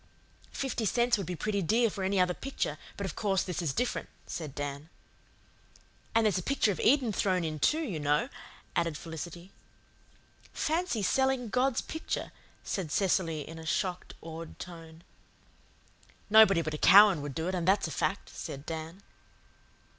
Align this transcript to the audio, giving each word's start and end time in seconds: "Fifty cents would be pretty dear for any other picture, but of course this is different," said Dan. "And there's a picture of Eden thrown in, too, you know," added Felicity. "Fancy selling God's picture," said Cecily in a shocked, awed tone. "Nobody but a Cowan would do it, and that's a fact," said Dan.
"Fifty 0.51 0.83
cents 0.85 1.15
would 1.19 1.27
be 1.27 1.35
pretty 1.35 1.61
dear 1.61 1.87
for 1.87 2.03
any 2.03 2.19
other 2.19 2.33
picture, 2.33 2.79
but 2.97 3.05
of 3.05 3.15
course 3.15 3.43
this 3.43 3.61
is 3.61 3.71
different," 3.71 4.09
said 4.25 4.55
Dan. 4.55 4.89
"And 6.15 6.25
there's 6.25 6.39
a 6.39 6.41
picture 6.41 6.71
of 6.71 6.79
Eden 6.79 7.13
thrown 7.13 7.43
in, 7.43 7.59
too, 7.59 7.81
you 7.83 7.99
know," 7.99 8.29
added 8.75 8.97
Felicity. 8.97 9.51
"Fancy 10.53 11.03
selling 11.03 11.49
God's 11.49 11.81
picture," 11.81 12.31
said 12.63 12.91
Cecily 12.91 13.47
in 13.47 13.59
a 13.59 13.65
shocked, 13.67 14.15
awed 14.23 14.57
tone. 14.57 15.03
"Nobody 16.31 16.63
but 16.63 16.73
a 16.73 16.79
Cowan 16.79 17.21
would 17.21 17.35
do 17.35 17.47
it, 17.47 17.53
and 17.53 17.67
that's 17.67 17.87
a 17.87 17.91
fact," 17.91 18.27
said 18.29 18.65
Dan. 18.65 19.03